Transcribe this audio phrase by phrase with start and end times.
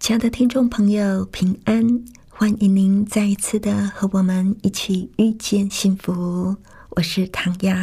[0.00, 2.02] 亲爱的听众朋友，平安！
[2.30, 6.56] 欢迎您再一次的和我们一起遇见幸福。
[6.88, 7.74] 我是唐瑶。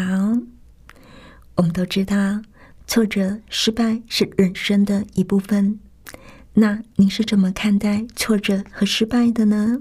[1.54, 2.42] 我们都知道。
[2.88, 5.80] 挫折、失败是人生的一部分。
[6.56, 9.80] 那您是怎么看待挫折和失败的呢？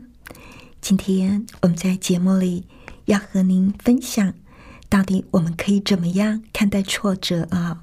[0.83, 2.67] 今天我们在节目里
[3.07, 4.35] 要和您分享，
[4.91, 7.83] 到底我们可以怎么样看待挫折啊？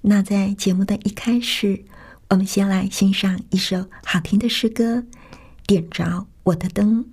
[0.00, 1.84] 那在节目的一开始，
[2.28, 4.96] 我们先来欣赏一首好听的诗歌，
[5.64, 7.04] 《点着我的灯》。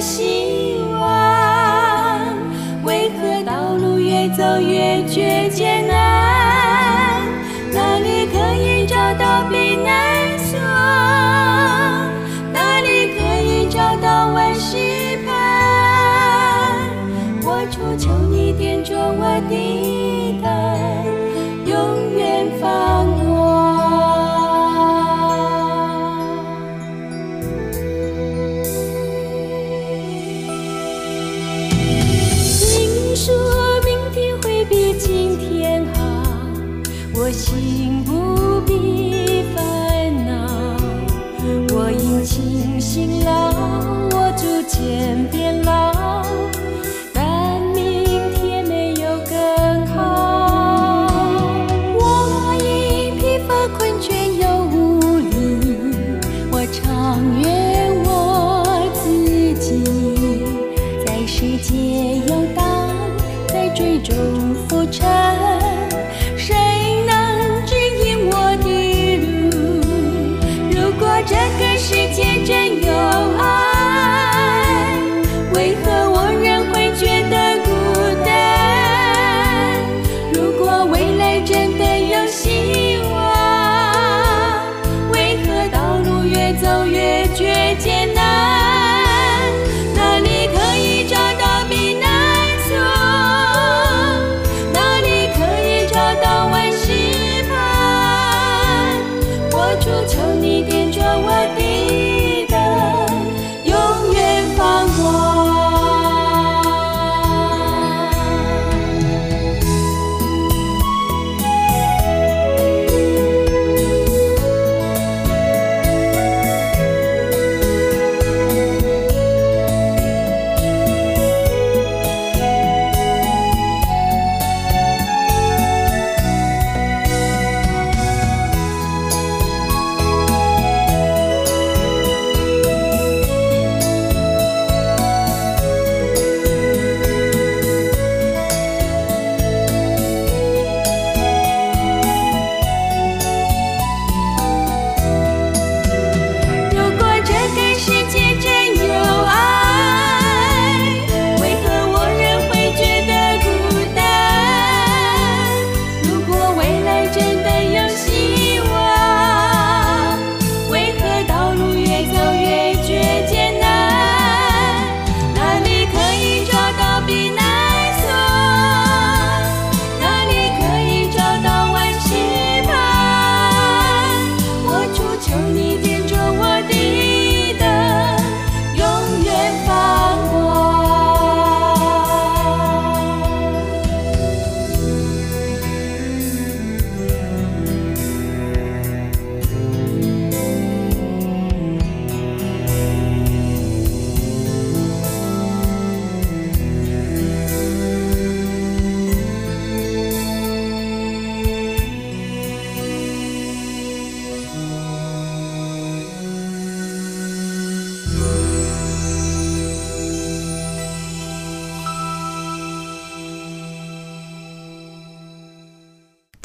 [0.00, 2.20] 希望，
[2.84, 5.27] 为何道路越走越绝？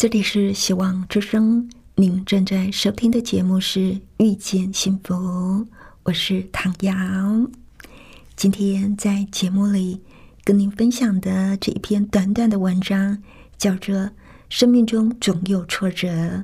[0.03, 3.79] 这里是希望之声，您正在收听的节目是
[4.17, 5.13] 《遇见幸福》，
[6.03, 6.93] 我是唐瑶。
[8.35, 10.01] 今天在节目里
[10.43, 13.23] 跟您分享的这一篇短短的文章，
[13.57, 13.95] 叫做
[14.49, 16.43] 《生命中总有挫折，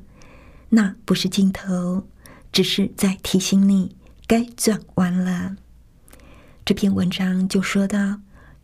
[0.69, 2.07] 那不是尽头，
[2.53, 3.94] 只是在提醒你
[4.25, 5.57] 该转弯了》。
[6.63, 8.21] 这篇文章就说到，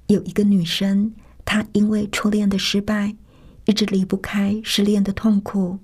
[0.08, 1.14] 有一个女生，
[1.44, 3.18] 她因为初恋的失败。
[3.66, 5.80] 一直离不开失恋的痛苦，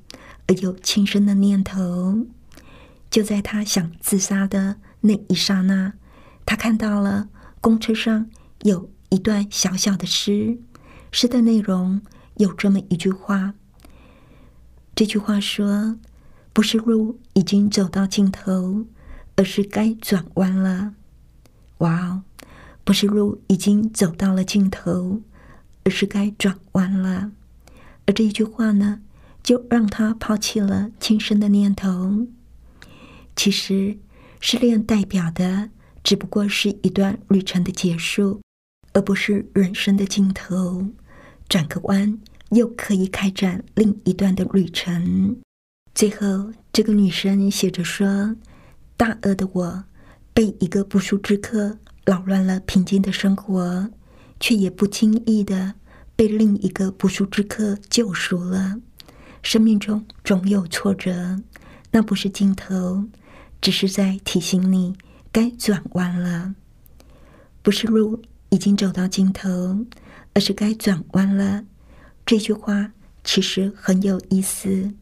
[0.47, 2.25] 而有轻生的念头。
[3.09, 5.93] 就在他想自杀的那一刹那，
[6.45, 7.27] 他看到了
[7.59, 8.29] 公车上
[8.61, 10.59] 有一段小小的诗，
[11.11, 12.01] 诗的内容
[12.37, 13.53] 有这么一句话。
[14.95, 15.97] 这句话说
[16.53, 18.85] ：“不是路已经走到尽头，
[19.35, 20.93] 而是该转弯了。”
[21.79, 22.23] 哇哦，
[22.83, 25.21] 不是路已经走到了尽头，
[25.83, 27.31] 而是该转弯了。
[28.05, 29.01] 而这一句话呢，
[29.43, 32.27] 就让他抛弃了轻生的念头。
[33.35, 33.97] 其实，
[34.39, 35.69] 失恋代表的
[36.03, 38.41] 只不过是一段旅程的结束，
[38.93, 40.87] 而不是人生的尽头。
[41.47, 42.19] 转个弯，
[42.49, 45.37] 又可以开展另一段的旅程。
[45.93, 48.35] 最后，这个女生写着说
[48.97, 49.83] ：“大二的我，
[50.33, 53.89] 被一个不速之客扰乱了平静的生活，
[54.39, 55.75] 却也不经意的。”
[56.21, 58.79] 被另一个不速之客救赎了。
[59.41, 61.41] 生命中总有挫折，
[61.89, 63.05] 那不是尽头，
[63.59, 64.95] 只是在提醒你
[65.31, 66.53] 该转弯了。
[67.63, 69.83] 不是路已经走到尽头，
[70.35, 71.65] 而是该转弯了。
[72.23, 72.91] 这句话
[73.23, 74.93] 其实很有意思。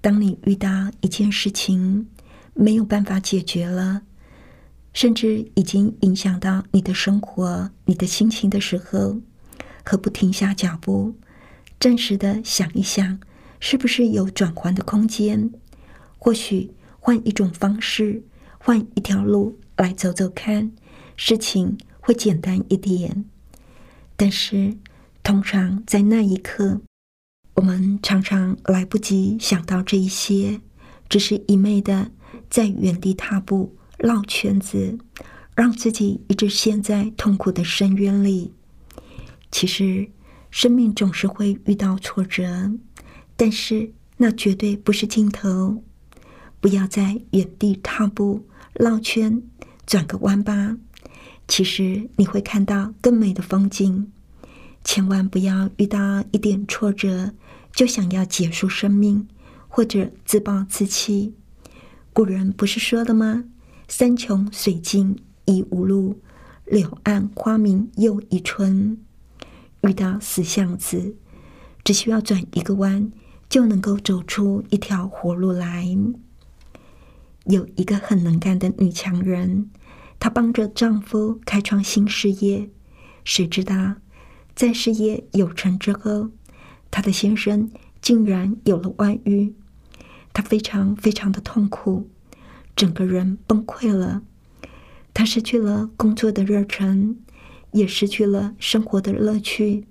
[0.00, 0.68] 当你遇到
[1.00, 2.06] 一件事情
[2.54, 4.02] 没有办法解决了，
[4.92, 9.20] 甚至已经影响到你的生活、你的心情的时候，
[9.84, 11.14] 可不停下脚步，
[11.78, 13.18] 暂时的想一想，
[13.60, 15.50] 是不是有转换的空间？
[16.18, 16.70] 或许
[17.00, 18.22] 换一种方式，
[18.58, 20.70] 换一条路来走走看，
[21.16, 23.24] 事情会简单一点。
[24.16, 24.76] 但是，
[25.22, 26.80] 通常在那一刻，
[27.54, 30.60] 我们常常来不及想到这一些，
[31.08, 32.12] 只是一昧的
[32.48, 34.96] 在原地踏步、绕圈子，
[35.56, 38.52] 让自己一直陷在痛苦的深渊里。
[39.52, 40.08] 其实，
[40.50, 42.72] 生命总是会遇到挫折，
[43.36, 45.84] 但是那绝对不是尽头。
[46.58, 49.42] 不要在原地踏步、绕圈、
[49.86, 50.76] 转个弯吧。
[51.46, 54.10] 其实你会看到更美的风景。
[54.84, 57.32] 千万不要遇到一点挫折
[57.72, 59.28] 就想要结束生命，
[59.68, 61.34] 或者自暴自弃。
[62.12, 63.44] 古人不是说的吗
[63.86, 66.20] ？“山穷水尽疑无路，
[66.64, 68.98] 柳暗花明又一村。”
[69.82, 71.16] 遇到死巷子，
[71.84, 73.10] 只需要转一个弯，
[73.48, 75.86] 就能够走出一条活路来。
[77.46, 79.68] 有一个很能干的女强人，
[80.20, 82.70] 她帮着丈夫开创新事业。
[83.24, 83.96] 谁知道，
[84.54, 86.30] 在事业有成之后，
[86.90, 87.70] 她的先生
[88.00, 89.54] 竟然有了外遇。
[90.32, 92.08] 她非常非常的痛苦，
[92.76, 94.22] 整个人崩溃了。
[95.12, 97.18] 她失去了工作的热忱。
[97.72, 99.86] 也失去了生活的乐趣，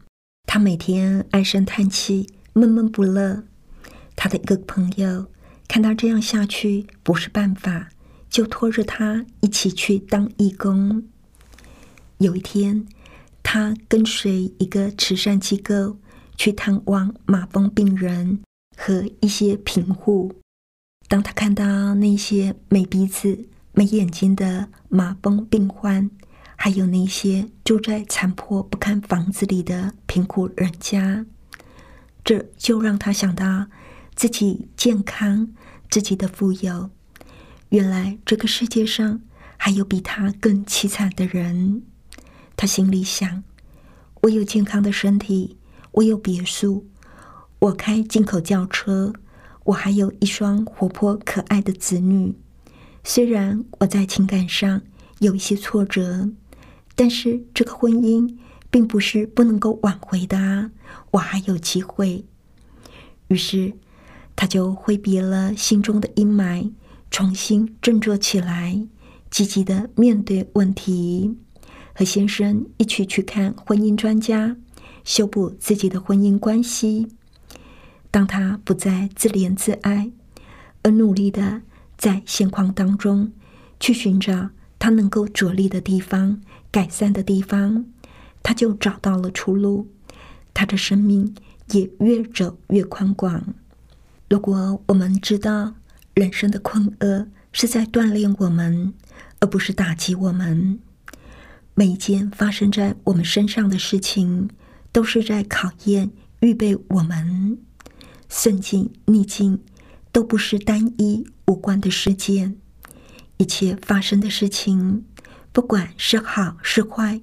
[0.48, 3.44] 他每天唉声叹气，闷闷不乐。
[4.16, 5.28] 他的一个朋友
[5.68, 7.90] 看他这样下去不是办法，
[8.30, 11.04] 就拖着他一起去当义工。
[12.18, 12.86] 有一天，
[13.42, 15.98] 他跟随一个慈善机构
[16.38, 18.40] 去探望马蜂病人
[18.78, 20.32] 和一些贫户。
[21.08, 26.12] 当他看到那些没鼻子、没眼睛的马蜂病患，
[26.64, 31.26] 还有那些住在残破不堪房子里的贫苦人家，
[32.24, 33.66] 这就让他想到
[34.14, 35.52] 自己健康、
[35.90, 36.92] 自己的富有。
[37.70, 39.22] 原来这个世界上
[39.58, 41.82] 还有比他更凄惨的人。
[42.56, 43.44] 他心里想：
[44.22, 45.58] 我有健康的身体，
[45.94, 46.86] 我有别墅，
[47.58, 49.12] 我开进口轿车，
[49.64, 52.38] 我还有一双活泼可爱的子女。
[53.04, 54.84] 虽然我在情感上
[55.18, 56.30] 有一些挫折。
[56.96, 58.38] 但是这个婚姻
[58.70, 60.72] 并不是不能够挽回的啊，
[61.12, 62.26] 我还有机会。
[63.28, 63.74] 于是，
[64.36, 66.72] 他就挥别了心中的阴霾，
[67.10, 68.88] 重新振作起来，
[69.30, 71.38] 积极的面对问题，
[71.94, 74.58] 和先生一起去看婚姻专家，
[75.04, 77.08] 修补自己的婚姻关系。
[78.10, 80.12] 当他不再自怜自哀，
[80.84, 81.62] 而努力的
[81.98, 83.32] 在现况当中
[83.80, 86.42] 去寻找他能够着力的地方。
[86.72, 87.86] 改善的地方，
[88.42, 89.92] 他就找到了出路，
[90.54, 91.36] 他的生命
[91.72, 93.54] 也越走越宽广。
[94.30, 95.76] 如果我们知道
[96.14, 98.94] 人生的困厄是在锻炼我们，
[99.40, 100.80] 而不是打击我们，
[101.76, 104.50] 每一件发生在我们身上的事情，
[104.94, 107.58] 都是在考验、预备我们。
[108.30, 109.60] 顺境、逆境
[110.14, 112.56] 都不是单一无关的事件，
[113.36, 115.04] 一切发生的事情，
[115.52, 117.22] 不管是好是坏，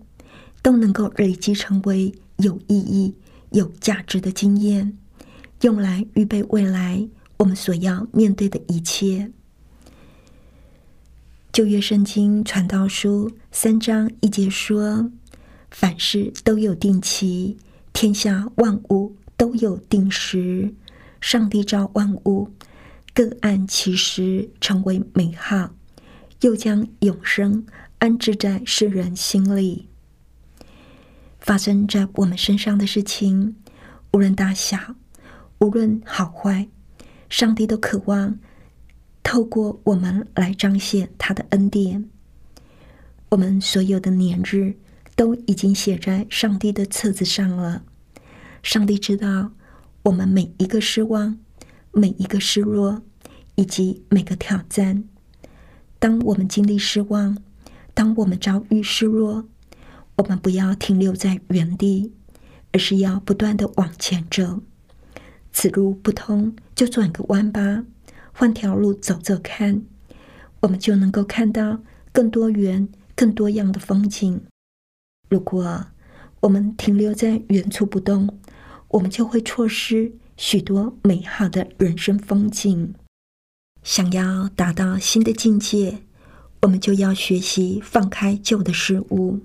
[0.62, 3.14] 都能够累积成为有意义、
[3.50, 4.96] 有价值的经验，
[5.62, 7.08] 用来预备未来
[7.38, 9.30] 我们所要面对的一切。
[11.52, 15.10] 旧约圣经传道书三章一节说
[15.70, 17.56] ：“凡事都有定期，
[17.92, 20.74] 天下万物都有定时。”
[21.20, 22.48] 上帝造万物，
[23.12, 25.74] 各按其时成为美好，
[26.42, 27.66] 又将永生
[27.98, 29.88] 安置在世人心里。
[31.40, 33.56] 发生在我们身上的事情，
[34.12, 34.78] 无论大小，
[35.58, 36.68] 无论好坏，
[37.28, 38.38] 上帝都渴望
[39.22, 42.08] 透过我们来彰显他的恩典。
[43.30, 44.76] 我们所有的年日
[45.14, 47.82] 都已经写在上帝的册子上了。
[48.62, 49.52] 上帝知道。
[50.04, 51.38] 我们每一个失望，
[51.92, 53.02] 每一个失落，
[53.56, 55.04] 以及每个挑战，
[55.98, 57.36] 当我们经历失望，
[57.98, 59.48] 当我们遭遇失落，
[60.14, 62.12] 我们不要停留在原地，
[62.70, 64.60] 而是要不断的往前走。
[65.50, 67.84] 此路不通，就转个弯吧，
[68.32, 69.82] 换条路走走看，
[70.60, 71.80] 我们就能够看到
[72.12, 74.42] 更多元、更多样的风景。
[75.28, 75.86] 如果
[76.42, 78.38] 我们停留在原处不动，
[78.90, 82.94] 我们就会错失许多美好的人生风景。
[83.82, 86.02] 想要达到新的境界，
[86.62, 89.40] 我们就要学习放开旧的事物。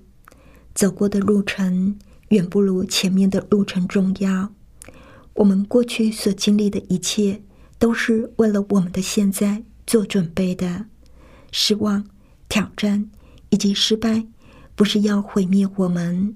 [0.74, 4.52] 走过的路程远不如前面的路程重要。
[5.36, 7.42] 我们过去所经历的一切，
[7.78, 10.86] 都是为了我们的现在做准备的。
[11.52, 12.06] 失望、
[12.50, 13.10] 挑战
[13.50, 14.26] 以及失败，
[14.76, 16.36] 不是要毁灭我们，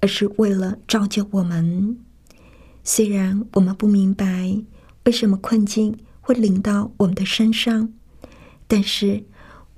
[0.00, 1.98] 而是为了造就我们。
[2.82, 4.62] 虽然我们不明白
[5.04, 7.92] 为什么困境会临到我们的身上，
[8.66, 9.24] 但是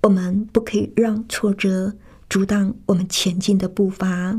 [0.03, 1.95] 我们不可以让挫折
[2.29, 4.39] 阻挡我们前进的步伐。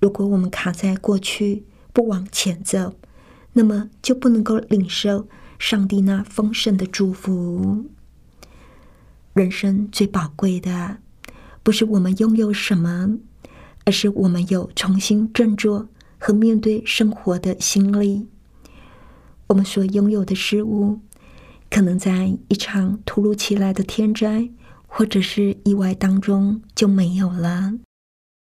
[0.00, 2.94] 如果我们卡在过去不往前走，
[3.52, 7.86] 那么就不能够领受上帝那丰盛的祝福。
[9.32, 10.98] 人生最宝贵的，
[11.62, 13.18] 不是我们拥有什么，
[13.84, 15.88] 而是我们有重新振作。
[16.18, 18.26] 和面对生活的心力，
[19.48, 20.98] 我们所拥有的事物，
[21.70, 24.48] 可能在一场突如其来的天灾
[24.86, 27.74] 或者是意外当中就没有了。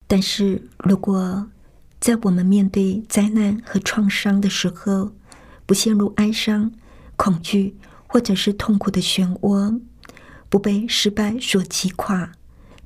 [0.07, 1.49] 但是如果
[1.99, 5.13] 在我们面对灾难和创伤的时候，
[5.65, 6.71] 不陷入哀伤、
[7.15, 7.75] 恐惧
[8.07, 9.81] 或者是痛苦的漩涡，
[10.49, 12.31] 不被失败所击垮，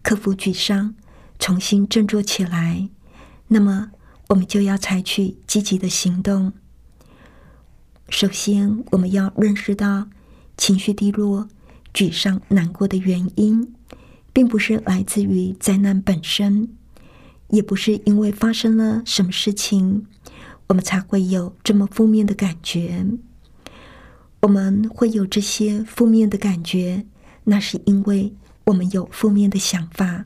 [0.01, 0.96] 克服沮丧，
[1.38, 2.89] 重新振作起来，
[3.48, 3.91] 那么。
[4.29, 6.51] 我们就要采取积极的行动。
[8.10, 10.10] 首先，我们要认识到
[10.57, 11.47] 情绪低落、
[11.93, 13.73] 沮丧、难过的原因，
[14.33, 16.69] 并不是来自于灾难本身，
[17.49, 20.05] 也不是因为发生了什么事情，
[20.67, 23.05] 我们才会有这么负面的感觉。
[24.41, 27.05] 我们会有这些负面的感觉，
[27.45, 28.33] 那是因为
[28.65, 30.25] 我们有负面的想法，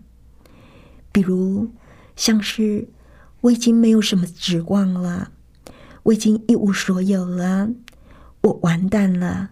[1.12, 1.72] 比如
[2.16, 2.88] 像是。
[3.42, 5.32] 我已经没有什么指望了，
[6.04, 7.72] 我已经一无所有了，
[8.42, 9.50] 我完蛋了。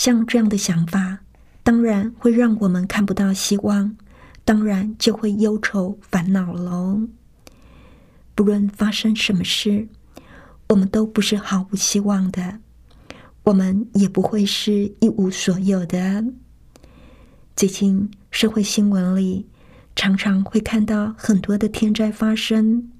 [0.00, 1.18] 像这样的想法，
[1.62, 3.94] 当然会让我们看不到希望，
[4.46, 7.06] 当然就会忧愁烦恼喽。
[8.34, 9.88] 不论发生什么事，
[10.70, 12.60] 我们都不是毫无希望的，
[13.42, 16.24] 我们也不会是一无所有的。
[17.54, 19.46] 最近社会新闻里。
[19.94, 22.90] 常常会看到很多的天灾发生，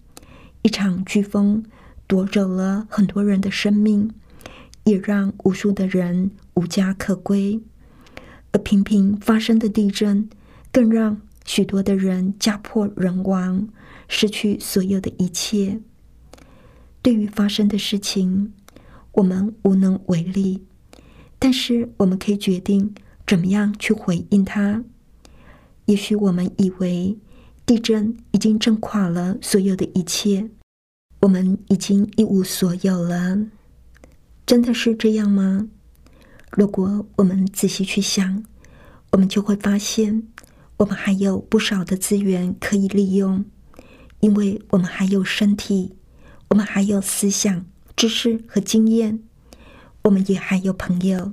[0.61, 1.65] 一场飓风
[2.07, 4.13] 夺走了很多人的生命，
[4.85, 7.61] 也让无数的人无家可归；
[8.53, 10.29] 而频频发生的地震，
[10.73, 13.69] 更让许多的人家破人亡，
[14.09, 15.81] 失去所有的一切。
[17.03, 18.53] 对于发生的事情，
[19.13, 20.63] 我们无能为力，
[21.39, 22.95] 但是我们可以决定
[23.27, 24.85] 怎么样去回应它。
[25.87, 27.17] 也许我们以为
[27.65, 30.51] 地震已经震垮了所有的一切，
[31.21, 33.47] 我们已经一无所有了。
[34.45, 35.69] 真的是这样吗？
[36.51, 38.43] 如果我们仔细去想，
[39.13, 40.25] 我们就会发现，
[40.79, 43.45] 我们还有不少的资源可以利用，
[44.19, 45.95] 因为我们还有身体，
[46.49, 47.65] 我们还有思想，
[47.95, 49.21] 知识和经验，
[50.03, 51.33] 我们也还有朋友，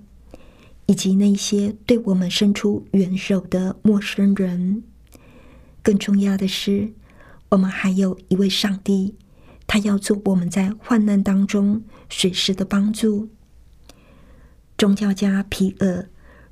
[0.85, 4.83] 以及那些对我们伸出援手的陌生人。
[5.81, 6.93] 更重要的是，
[7.49, 9.15] 我们还有一位上帝，
[9.65, 13.29] 他要做我们在患难当中随时的帮助。
[14.77, 16.07] 宗教家皮尔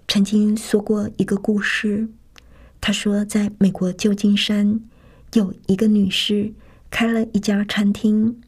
[0.08, 2.10] 曾经说过一个故事，
[2.82, 4.80] 他说，在美国旧金山
[5.34, 6.52] 有一个女士
[6.90, 8.42] 开了一家餐厅。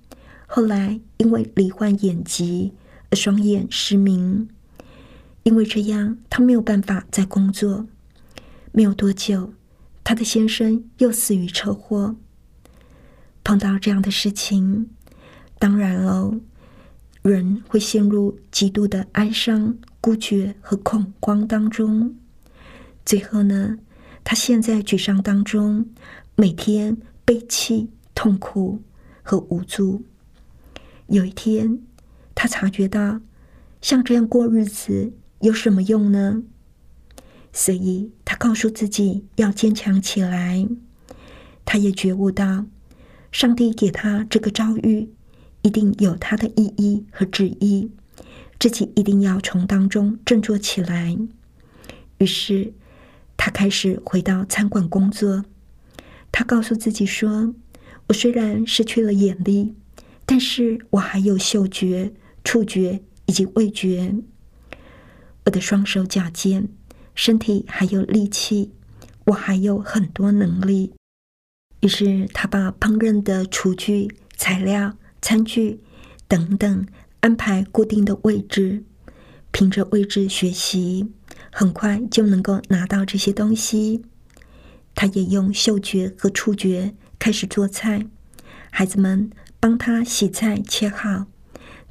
[0.48, 2.74] 后来因为罹患眼疾
[3.12, 4.50] 而双眼失明，
[5.44, 7.86] 因为这样他没有办法再工作。
[8.72, 9.54] 没有多久，
[10.04, 12.16] 他的先生又死于车祸。
[13.44, 14.90] 碰到这样的事情，
[15.60, 16.40] 当然喽，
[17.28, 22.16] 人会陷入极度的哀伤、孤绝和恐慌当中。
[23.06, 23.78] 最后呢，
[24.24, 25.90] 他陷在沮丧当中，
[26.36, 28.82] 每天悲泣、痛苦
[29.22, 30.04] 和无助。
[31.08, 31.80] 有一天，
[32.34, 33.22] 他察觉到，
[33.82, 36.44] 像这样过日子有什么用呢？
[37.54, 40.68] 所以他告诉自己要坚强起来。
[41.66, 42.66] 他也觉悟到，
[43.32, 45.10] 上帝给他这个遭遇，
[45.62, 47.92] 一定有他的意义和旨意，
[48.60, 51.18] 自己一定要从当中振作起来。
[52.18, 52.74] 于是，
[53.36, 55.46] 他开始回到餐馆工作。
[56.32, 57.54] 他告诉自己说
[58.08, 59.76] ：“我虽然失去了眼力。”
[60.30, 62.12] 但是我还有嗅觉、
[62.44, 64.14] 触觉以及味觉，
[65.46, 66.68] 我的双手脚尖，
[67.16, 68.74] 身体还有力气，
[69.28, 70.92] 我还有很多能力。
[71.80, 75.80] 于是他把烹饪的厨具、材料、餐具
[76.28, 76.86] 等等
[77.22, 78.84] 安排固定的位置，
[79.52, 81.12] 凭着位置学习，
[81.52, 84.04] 很快就能够拿到这些东西。
[84.96, 88.08] 他也用嗅觉和触觉开始做菜，
[88.70, 89.30] 孩子们。
[89.60, 91.26] 帮他洗菜切好，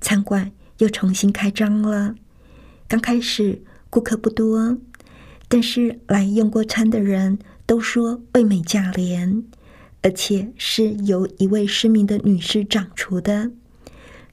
[0.01, 2.15] 餐馆又重新开张了。
[2.87, 4.79] 刚开始顾客不多，
[5.49, 9.43] 但是来用过餐的人都说味美价廉，
[10.07, 13.51] 而且是由一位失明的女士掌厨的。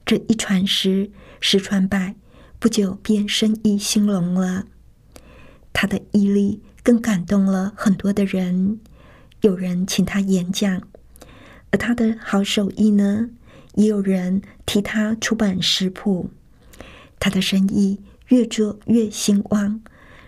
[0.06, 1.10] 这一传十，
[1.40, 2.14] 十传百，
[2.60, 4.66] 不久便生意兴隆了。
[5.72, 8.78] 他的毅力更感动了很多的人，
[9.40, 10.80] 有人请他演讲。
[11.72, 13.30] 而他的好手艺呢，
[13.74, 16.30] 也有人替他出版食谱。
[17.18, 19.82] 他的生意越做越兴旺，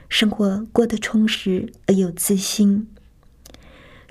[0.09, 2.89] 生活过得充实而有自信。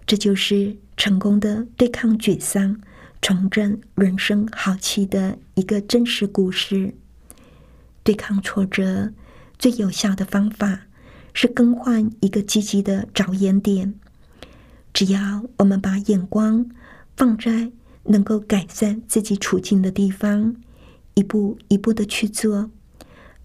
[0.07, 2.79] 这就是成功的对抗沮丧、
[3.21, 6.95] 重振人生豪气的一个真实故事。
[8.03, 9.11] 对抗挫折
[9.57, 10.81] 最有效的方法
[11.33, 13.93] 是更换一个积极的着眼点。
[14.93, 16.69] 只要我们把眼光。
[17.17, 17.71] 放在
[18.03, 20.53] 能够改善自己处境的地方，
[21.13, 22.69] 一步一步的去做，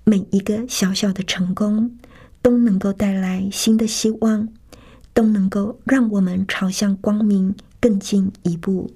[0.02, 1.96] 每一个小小的成功
[2.42, 4.48] 都能够带来新的希望，
[5.12, 8.90] 都能够让我们朝向光明更进一步。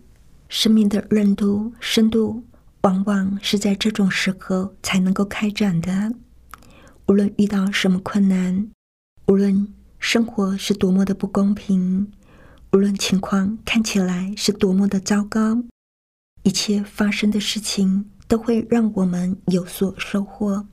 [0.48, 2.44] 生命的韧度、深度，
[2.82, 6.12] 往往是在这种时候才能够开展的。
[7.06, 8.70] 无论遇到什么困难，
[9.26, 12.12] 无论生活是多么的不公平。
[12.72, 15.62] 无论情况看起来是多么的糟糕，
[16.42, 20.66] 一切发生的事情都会让我们有所收获。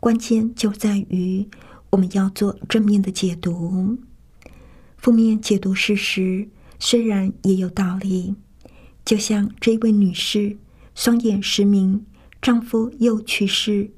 [0.00, 1.48] 关键就在于
[1.90, 3.98] 我们要做正面的解读，
[4.96, 8.34] 负面解读事实虽然也有道理。
[9.04, 10.58] 就像这位女士
[10.94, 12.04] 双眼失明，
[12.42, 13.92] 丈夫又去世，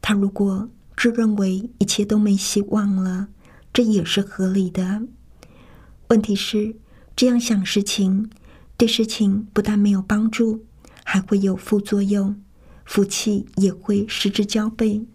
[0.00, 3.28] 她如果自认为一切都没希望了，
[3.72, 5.02] 这也是合理的。
[6.08, 6.76] 问题是，
[7.16, 8.30] 这样想事情，
[8.76, 10.64] 对事情不但没有帮助，
[11.02, 12.40] 还会有副作用，
[12.84, 15.08] 福气也会失之交臂。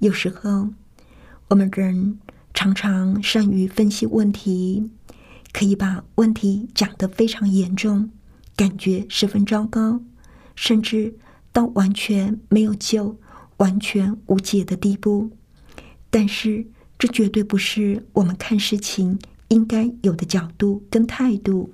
[0.00, 0.68] 有时候，
[1.48, 2.18] 我们人
[2.58, 4.90] 常常善于分析问题，
[5.52, 8.10] 可以把问题讲得非常严重，
[8.56, 10.02] 感觉十分糟糕，
[10.56, 11.16] 甚至
[11.52, 13.16] 到完全没有救、
[13.58, 15.30] 完全无解的地步。
[16.10, 16.66] 但是，
[16.98, 19.20] 这绝对不是我们看事情。
[19.50, 21.72] 应该有的角度跟态度。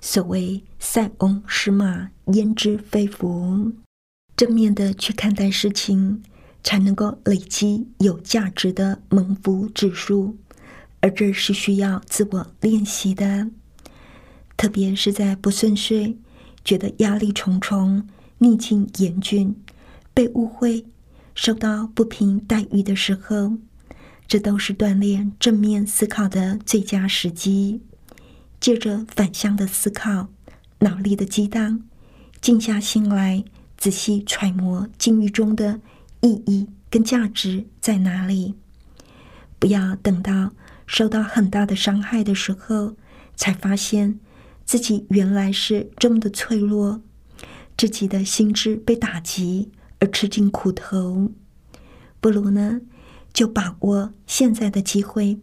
[0.00, 3.72] 所谓“塞翁失马，焉知非福”，
[4.36, 6.22] 正面的去看待事情，
[6.66, 10.36] 才能够累积有价值的蒙福指数。
[10.98, 13.48] 而这是需要自我练习的，
[14.56, 16.18] 特别是在不顺遂、
[16.64, 19.54] 觉得压力重重、逆境严峻、
[20.12, 20.84] 被误会、
[21.36, 23.52] 受到不平待遇的时候。
[24.26, 27.80] 这都是锻炼正面思考的最佳时机。
[28.58, 30.26] 借着反向的思考，
[30.80, 31.84] 脑力的激荡，
[32.40, 33.44] 静下心来
[33.76, 35.80] 仔细揣摩境遇中的
[36.26, 38.54] 意义跟价值在哪里，
[39.60, 40.52] 不要等到
[40.84, 42.96] 受到很大的伤害的时候，
[43.36, 44.18] 才发现
[44.64, 47.00] 自己原来是这么的脆弱，
[47.76, 51.30] 自己的心智被打击而吃尽苦头。
[52.20, 52.80] 不如呢，
[53.32, 55.38] 就把握现在的机会，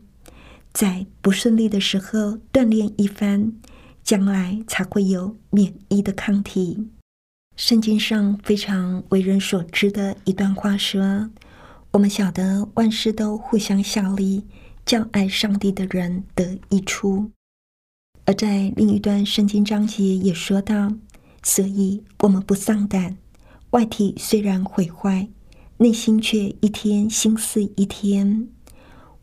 [0.73, 3.53] 在不顺利的时候锻炼一番，
[4.03, 6.89] 将来才会有免疫的抗体。
[7.55, 11.29] 圣经上非常为人所知的一段话说
[11.93, 14.43] ：“我们晓得万事都互相效力，
[14.83, 17.29] 叫爱上帝的人得益处。”
[18.25, 20.91] 而在另一段圣经章节也说到
[21.43, 23.17] ：“所以我们不丧胆，
[23.69, 25.29] 外体虽然毁坏，
[25.77, 28.47] 内心却一天心思一天。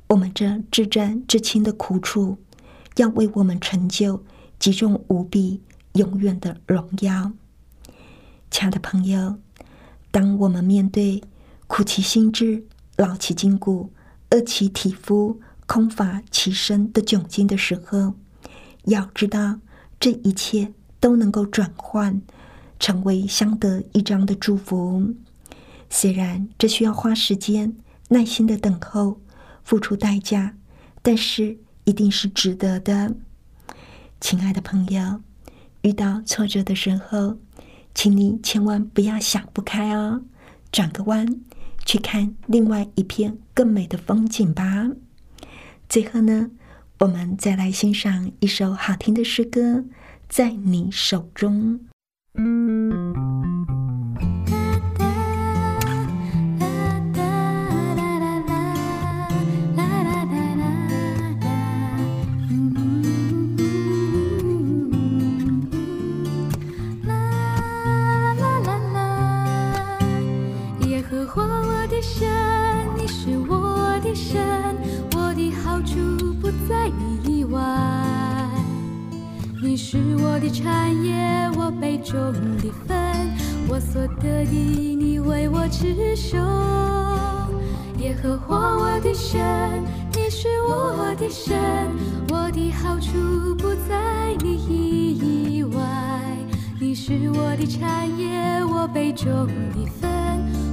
[0.07, 2.39] 我们这至战至亲的苦楚，
[2.97, 4.23] 要为我们成就
[4.61, 5.61] 极重无比、
[5.95, 7.33] 永远的荣耀。”
[8.51, 9.39] 亲爱的朋友，
[10.11, 11.23] 当我们面对
[11.69, 12.65] 苦其心志、
[12.97, 13.93] 劳其筋骨、
[14.31, 18.15] 饿其体肤、空乏其身的窘境的时候，
[18.85, 19.61] 要知道
[20.01, 22.21] 这一切都能够转换
[22.81, 25.15] 成为相得益彰的祝福。
[25.89, 27.77] 虽然这需要花时间、
[28.09, 29.21] 耐心的等候、
[29.63, 30.57] 付出代价，
[31.03, 33.15] 但是一定是值得的。
[34.21, 35.21] 亲爱的朋友，
[35.83, 37.39] 遇到挫折的时候，
[37.95, 40.23] 请你千万不要想不开哦，
[40.71, 41.41] 转个弯，
[41.85, 44.91] 去看另外一片更美的风景吧。
[45.89, 46.51] 最后呢，
[47.01, 49.61] 我们再来欣赏一首好听的诗歌，
[50.29, 51.81] 《在你手中》。
[79.81, 82.15] 你是我的产业，我杯中
[82.59, 82.95] 的分，
[83.67, 86.37] 我所得的，你为我持守。
[87.97, 91.57] 耶和华我的神，你是我的神，
[92.29, 95.81] 我的好处不在你以外。
[96.79, 100.11] 你是我的产业，我杯中的分，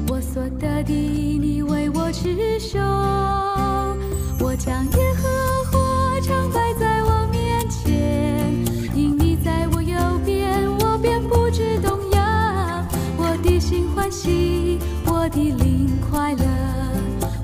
[0.10, 2.78] 我所得的，你为我持守。
[4.40, 4.86] 我将
[14.28, 16.44] 喜，我的灵快乐，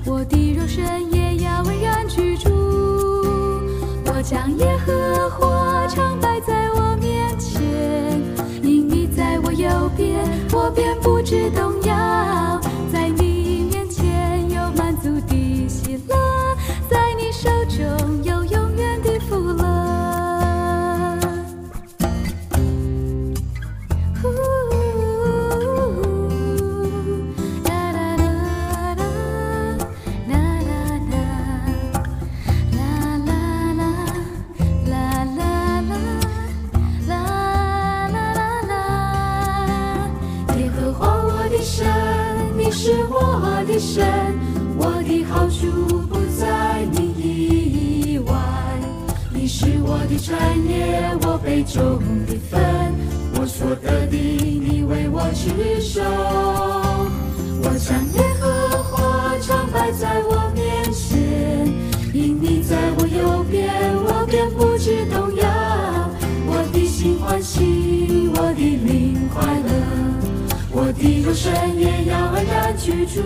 [0.04, 2.50] 我的肉身也要安然居住。
[4.04, 7.62] 我将耶和华常摆在我面前，
[8.62, 11.72] 因你在我右边，我便不知动
[71.04, 73.20] 乐，我的肉身也要安然居住。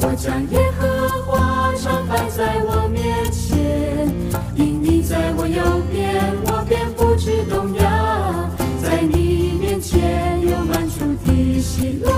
[0.00, 0.86] 我将耶和
[1.22, 4.08] 华常摆在我面前，
[4.56, 7.82] 因你在我右边，我便不知动摇。
[8.82, 12.10] 在你面前有满足的喜乐，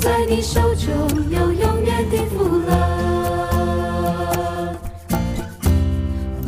[0.00, 0.92] 在你手中
[1.30, 2.72] 有永远的福乐。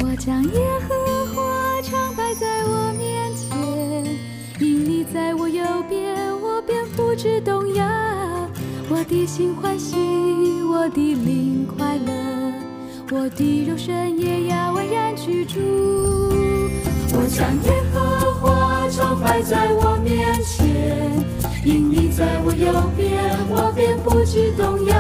[0.01, 0.61] 我将耶
[7.27, 7.85] 便不动摇。
[8.89, 9.97] 我的心欢喜。
[10.69, 12.13] 我的灵快乐，
[13.11, 15.59] 我的肉身也要安然居住。
[17.13, 21.25] 我将耶和华常摆在我面前，
[21.65, 24.95] 因你在我右边，我便不知动摇。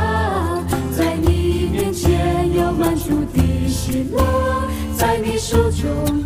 [0.91, 4.19] 在你面前有满足的喜乐，
[4.97, 6.26] 在你手中